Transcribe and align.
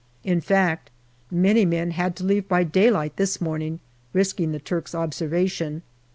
In 0.23 0.41
fact, 0.41 0.89
many 1.29 1.63
men 1.63 1.91
had 1.91 2.15
to 2.15 2.23
leave 2.23 2.47
by 2.47 2.63
daylight 2.63 3.17
this 3.17 3.39
morning, 3.39 3.79
risking 4.13 4.51
the 4.51 4.57
Turks' 4.57 4.95
observation. 4.95 5.83